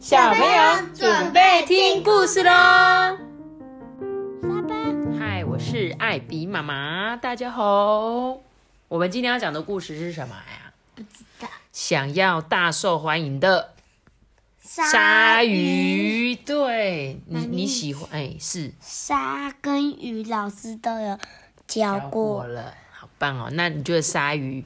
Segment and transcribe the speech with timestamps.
[0.00, 2.50] 小朋友准备听故事喽！
[2.50, 3.18] 沙
[4.66, 4.74] 巴，
[5.18, 8.40] 嗨，我是艾比妈妈，大家好。
[8.88, 10.72] 我们今天要讲的故事是什么呀？
[10.94, 13.74] 不知道想要大受欢迎的
[14.62, 16.34] 鲨鱼。
[16.34, 18.08] 对你，你喜欢？
[18.10, 21.18] 哎，是鲨跟鱼老师都有
[21.66, 23.50] 教过，了，好棒哦。
[23.52, 24.64] 那你觉得鲨鱼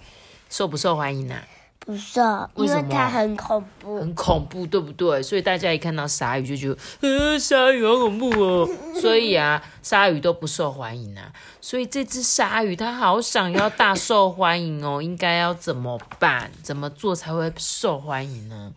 [0.49, 1.35] 受不受欢迎呢、
[1.85, 2.21] 不是，
[2.57, 4.01] 因为它很恐怖。
[4.01, 5.23] 很恐怖，对不对？
[5.23, 8.69] 所以大家一看到鲨鱼就觉得，呃，鲨鱼好恐怖哦。
[9.01, 11.33] 所以啊，鲨鱼都不受欢迎啊。
[11.61, 16.51] 所以这只鲨鱼它好想要大受欢迎哦， 应该要怎么办？
[16.63, 18.73] 怎么做才会受欢迎呢？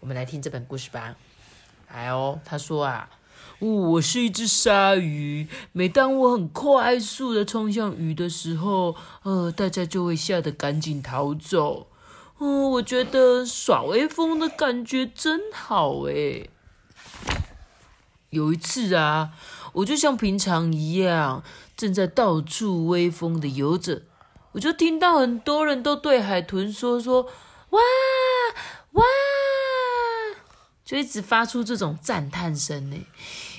[0.00, 1.14] 我们来听这本故事吧。
[1.94, 3.08] 来哦，他说啊。
[3.60, 11.86] 我是一只鲨鱼，每当我很快速的冲向鱼的时候，呃，大家就会吓得赶紧逃走。
[12.42, 16.50] 哦，我觉得耍威风的感觉真好诶。
[18.30, 19.30] 有一次啊，
[19.74, 21.44] 我就像平常一样，
[21.76, 24.02] 正在到处威风的游着，
[24.50, 27.22] 我就听到很多人都对海豚说说
[27.70, 27.80] 哇
[28.90, 29.04] 哇，
[30.84, 32.96] 就一直发出这种赞叹声呢。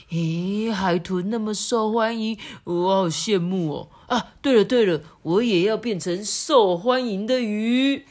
[0.09, 3.89] 咦，海豚那么受欢迎，我好羡慕哦！
[4.07, 8.05] 啊，对了对了，我也要变成受欢迎的鱼。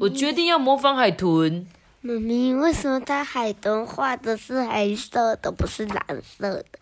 [0.00, 1.66] 我决定要模仿海豚。
[2.02, 6.78] 妈咪，为什么它海豚画的是黑色的，不是蓝色的？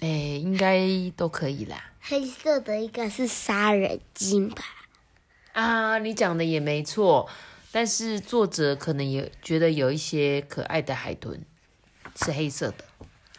[0.00, 1.92] 哎，应该都可以啦。
[2.00, 4.62] 黑色的应该是杀人鲸吧？
[5.52, 7.28] 啊，你讲的也没错，
[7.72, 11.42] 但是作者可能也觉得有一些可爱的海豚
[12.16, 12.84] 是黑色的，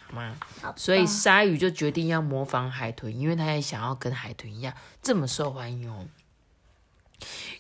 [0.07, 0.35] 好吗？
[0.61, 6.07] 好所以鲨鱼就决定要模仿海豚，因为他也想要跟海豚一样这么受欢迎哦。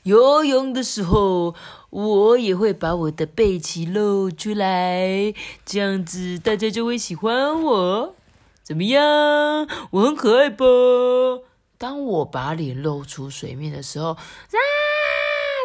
[0.03, 1.55] 游泳的时候，
[1.89, 5.33] 我也会把我的背鳍露出来，
[5.65, 8.15] 这样子大家就会喜欢我。
[8.63, 9.03] 怎么样？
[9.91, 10.65] 我很可爱吧？
[11.77, 14.17] 当我把脸露出水面的时候，啊，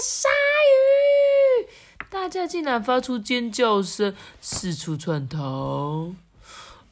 [0.02, 1.68] 鲨鱼！
[2.08, 6.12] 大家竟然发出尖叫声，四处窜逃。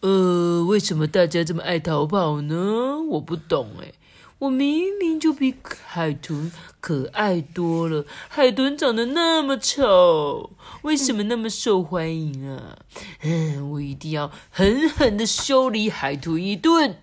[0.01, 3.01] 呃，为什么大家这么爱逃跑呢？
[3.13, 3.93] 我不懂哎。
[4.43, 5.55] 我明明就比
[5.87, 10.51] 海豚可爱多了，海豚长得那么丑，
[10.83, 12.77] 为什么那么受欢迎啊？
[13.23, 16.99] 嗯， 我一定要狠狠的修理海豚一顿！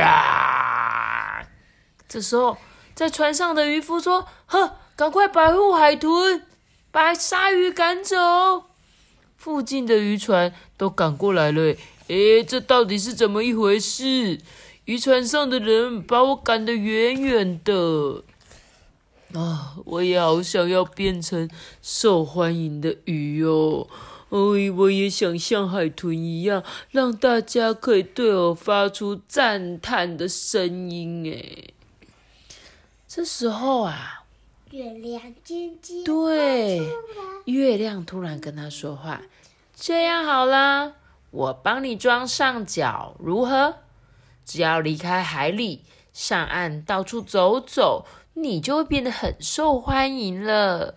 [0.00, 1.42] 啊！
[2.08, 2.56] 这时候，
[2.94, 6.46] 在船上的渔夫说：“呵，赶快保护海豚，
[6.92, 8.16] 把鲨鱼赶走。”
[9.36, 11.74] 附近的渔船都赶过来了。
[12.06, 14.38] 诶，这到底是怎么一回事？
[14.90, 18.24] 渔船上的人把我赶得远远的。
[19.32, 21.48] 啊，我也好想要变成
[21.80, 23.86] 受欢迎的鱼哦！
[24.30, 31.32] 哎，我也想像海豚一样，让大家可以对我发出赞叹的声音。
[31.32, 31.70] 哎，
[33.06, 34.24] 这时候啊，
[34.72, 36.80] 月亮尖尖，对，
[37.44, 39.22] 月亮突然跟他说话
[39.72, 40.94] ：“这样好啦，
[41.30, 43.76] 我帮你装上脚，如何？
[44.50, 50.96] 只要离开海里，上岸到处走走，你就会变得很受欢迎了。”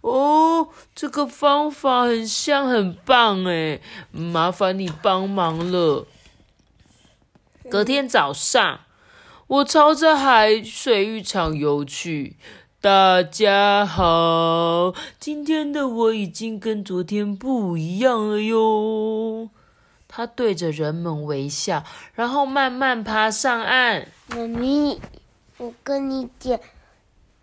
[0.00, 3.82] 哦，这个方法很像，很棒哎！
[4.10, 6.06] 麻烦你帮忙了。
[7.68, 8.80] 隔天早上，
[9.46, 12.36] 我朝着海水浴场游去。
[12.80, 19.50] 大家好，今天的我已经跟昨天不一样了哟。
[20.16, 21.84] 他对着人们微笑，
[22.14, 24.08] 然后慢慢爬上岸。
[24.28, 24.98] 妈咪，
[25.58, 26.58] 我跟你讲，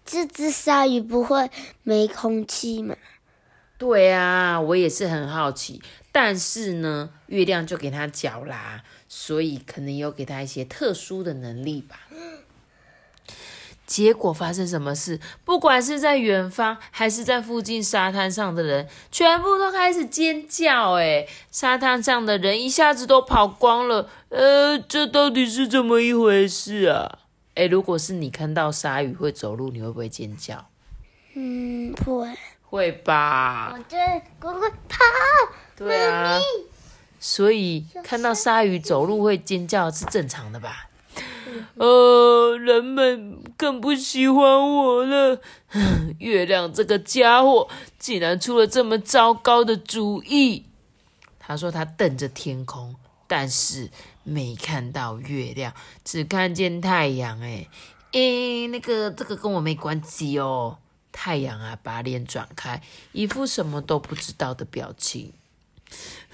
[0.04, 1.52] 这只鲨鱼不会
[1.84, 2.96] 没空气吗？
[3.78, 5.84] 对啊，我也是很好奇。
[6.12, 12.00] 但是呢，月亮就给他脚啦，所以可能有给他一些特殊的能力吧。
[13.86, 15.20] 结果发生什么事？
[15.44, 20.94] 不管是在远方还是在附近沙滩上的人，全部都开始尖叫。
[20.94, 24.10] 哎，沙滩上的人一下子都跑光了。
[24.30, 27.20] 呃，这到底是怎么一回事啊？
[27.56, 30.66] 哎，如果是你看到鲨鱼会走路，你会不会尖叫？
[31.36, 32.30] 嗯，不会。
[32.64, 33.78] 会吧我。
[33.78, 33.96] 就
[34.40, 34.98] 赶快跑。
[35.76, 36.40] 对啊，
[37.20, 40.90] 所以看到鲨鱼走路会尖叫是正常的吧？
[41.76, 45.42] 呃，人们更不喜欢我了。
[46.20, 47.68] 月亮这个家伙
[48.00, 50.66] 竟然出了这么糟糕的主意。
[51.40, 52.96] 他说他瞪着天空，
[53.28, 53.90] 但是
[54.24, 55.74] 没看到月亮，
[56.06, 57.42] 只看见太阳。
[57.42, 57.68] 哎，
[58.14, 60.78] 诶，那个这个跟我没关系哦。
[61.12, 62.82] 太阳啊，把脸转开，
[63.12, 65.34] 一副什么都不知道的表情。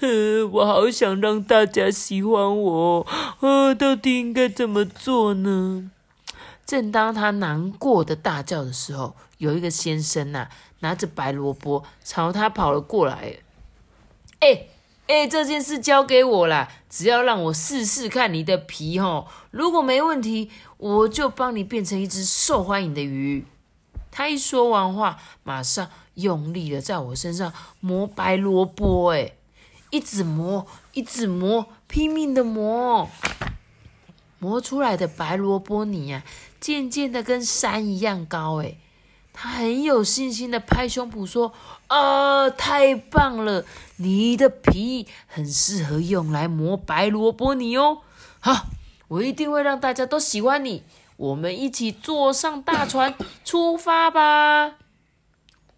[0.52, 3.06] 我好想让大家喜欢我，
[3.40, 5.90] 呃，到底应该怎么做呢？
[6.70, 10.46] 正当他难过的大叫的时候，有一个先生呐，
[10.78, 13.38] 拿着白萝卜朝他跑了过来。
[14.38, 14.68] 哎
[15.08, 23.44] 哎，这件事交给我啦，只要让我试试看你的皮吼，如果没问题，我就帮你变成一只受欢迎的鱼。
[24.12, 29.32] 他一说完话，马上用力的在我身上磨白萝卜，哎。
[29.90, 33.10] 一直磨，一直磨，拼命的磨，
[34.40, 36.24] 磨出来的白萝卜泥呀，
[36.58, 38.60] 渐渐的跟山一样高。
[38.62, 38.78] 哎，
[39.32, 41.52] 他很有信心的拍胸脯说
[41.86, 43.64] ：“啊，太棒了！
[43.96, 47.98] 你的皮很适合用来磨白萝卜泥哦。
[48.40, 48.66] 好，
[49.06, 50.82] 我一定会让大家都喜欢你。
[51.16, 53.14] 我们一起坐上大船
[53.44, 54.78] 出发吧。”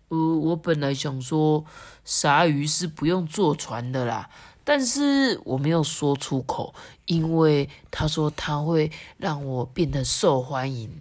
[0.09, 1.65] 呃，我本来想说。
[2.05, 4.29] 鲨鱼是不用坐船的啦，
[4.65, 6.75] 但是我没有说出口，
[7.07, 11.01] 因为他说他会让我变得受欢迎。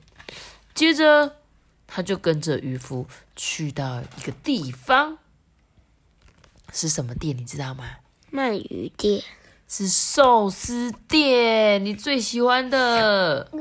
[0.74, 1.36] 接着，
[1.86, 3.06] 他就跟着渔夫
[3.36, 5.18] 去到一个地方，
[6.72, 7.38] 是什么店？
[7.38, 7.86] 你知道吗？
[8.32, 9.22] 鳗鱼店，
[9.68, 13.52] 是寿司店，你最喜欢的。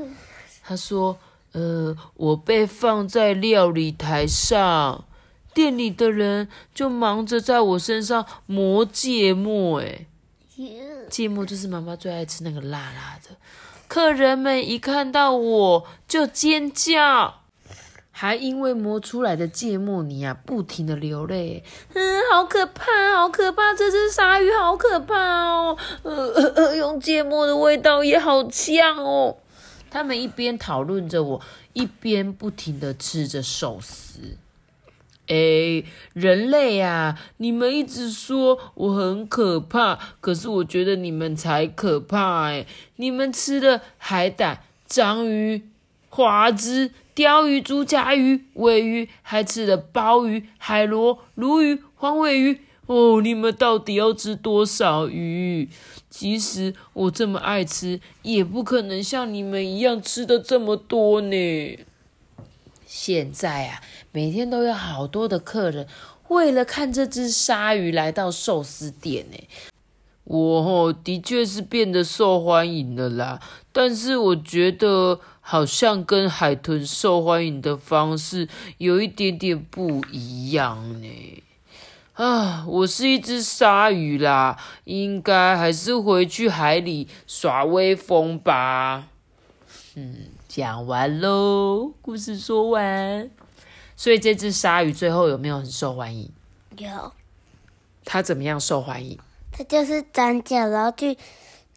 [0.63, 1.19] 他说
[1.51, 5.03] ：“呃，我被放在料理台上。”
[5.53, 10.07] 店里的人就忙着在我身上磨芥末，哎，
[11.09, 13.35] 芥末就是妈妈最爱吃那个辣辣的。
[13.87, 17.41] 客人们一看到我就尖叫，
[18.11, 21.65] 还因为磨出来的芥末泥啊，不停的流泪。
[21.93, 22.85] 嗯，好可怕，
[23.17, 25.77] 好可怕，这只鲨鱼好可怕哦。
[26.03, 29.35] 呃呃呃，用芥末的味道也好呛哦。
[29.89, 31.41] 他们一边讨论着我，
[31.73, 34.37] 一边不停的吃着寿司。
[35.27, 35.83] 哎，
[36.13, 42.65] 人类呀，你们一直说我很可怕，可是我觉得你们才可怕哎！
[42.97, 45.63] 你们吃的海胆、章鱼、
[46.09, 53.21] 花枝、鲷鱼、竹荚鱼、尾鱼，还吃的鲍鱼、海螺、鲈鱼、黄尾鱼哦！
[53.21, 55.69] 你们到底要吃多少鱼？
[56.09, 61.79] 其实我这么爱吃，也不可能像你们一样吃的这么多呢。
[62.85, 63.81] 现在啊。
[64.11, 65.87] 每天都有好多的客人
[66.27, 69.37] 为了看这只鲨鱼来到寿司店呢。
[70.23, 73.39] 我哦，的确是变得受欢迎了啦，
[73.73, 78.47] 但是我觉得好像跟海豚受欢迎的方式
[78.77, 81.43] 有一点点不一样呢。
[82.13, 89.07] 啊，我是一只鲨鱼啦，应该还是回去海里耍威风吧。
[89.95, 90.15] 嗯，
[90.47, 93.29] 讲完喽，故事说完。
[94.01, 96.27] 所以这只鲨鱼最后有没有很受欢迎？
[96.75, 97.13] 有。
[98.03, 99.15] 它怎么样受欢迎？
[99.51, 101.15] 它就是长脚，然后去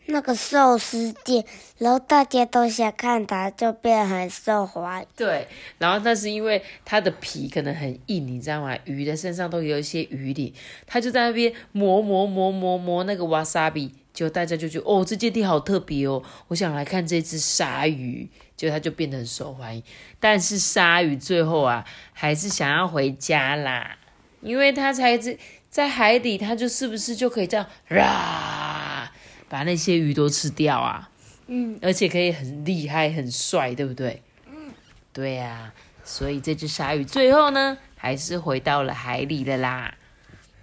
[0.06, 1.44] 那个寿司店，
[1.76, 5.08] 然后大家都想看它，就变很受欢迎。
[5.14, 8.74] 对，然后那是因为它的皮可能很硬，你知道吗？
[8.86, 10.50] 鱼的身上都有一些鱼鳞，
[10.86, 18.30] 它就在那边磨磨磨磨磨那个 wasabi，就大家就觉得哦，这间店好特别哦，我想来看这只鲨鱼。
[18.56, 19.82] 就它就变得很受欢迎，
[20.20, 23.96] 但是鲨鱼最后啊，还是想要回家啦，
[24.40, 25.36] 因为它才在
[25.68, 29.12] 在海底，它就是不是就可以这样啦，
[29.48, 31.10] 把那些鱼都吃掉啊？
[31.46, 34.22] 嗯，而且可以很厉害、很帅，对不对？
[34.46, 34.72] 嗯，
[35.12, 35.72] 对呀，
[36.04, 39.94] 所以这只鲨鱼最后呢，还是回到了海里了啦。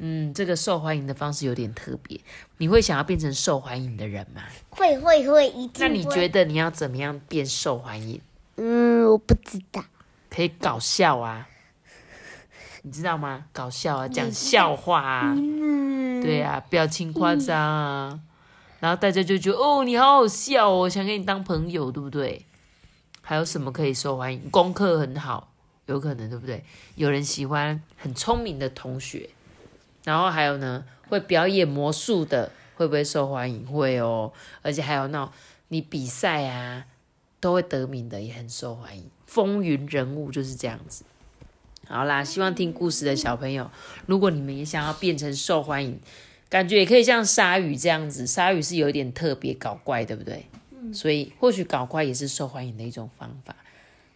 [0.03, 2.19] 嗯，这个受欢迎的方式有点特别。
[2.57, 4.41] 你会想要变成受欢迎的人吗？
[4.71, 5.73] 会会会，一定。
[5.77, 8.19] 那你觉得你要怎么样变受欢迎？
[8.57, 9.83] 嗯，我不知道。
[10.27, 11.47] 可以搞笑啊，
[12.81, 13.45] 你知道吗？
[13.53, 18.19] 搞笑啊，讲笑话啊，嗯对啊，表情夸张啊，
[18.79, 22.43] 然后大家就觉得哦，你好好笑哦，想跟你当朋友，对不对？
[23.21, 24.49] 还有什么可以受欢迎？
[24.49, 25.51] 功课很好，
[25.85, 26.63] 有可能对不对？
[26.95, 29.29] 有人喜欢很聪明的同学。
[30.03, 33.65] 然后还有呢，会表演魔术的会不会受欢迎？
[33.65, 34.31] 会哦，
[34.61, 35.31] 而且还有那种
[35.67, 36.85] 你比赛啊
[37.39, 41.03] 都会得名的也很受欢迎，风云人物就是这样子。
[41.87, 43.69] 好啦，希望听故事的小朋友，
[44.05, 45.99] 如果你们也想要变成受欢迎，
[46.49, 50.45] 感觉也可以像鲨鱼这样子，鲨鱼是有一点特别搞怪，对不对？
[50.93, 53.55] 所以或许搞怪也是受欢迎的一种方法。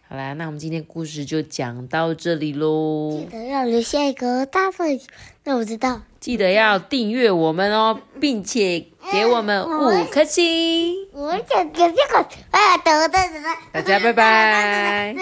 [0.08, 3.10] 好啦，那我们今天故事就讲到这里喽。
[3.18, 5.00] 记得要留下一个大分，
[5.42, 6.00] 那我知道。
[6.20, 10.94] 记得要订阅我们哦，并且给我们五颗星。
[11.12, 12.18] 我想给这个，
[12.52, 15.12] 啊，等等等等，大家拜拜。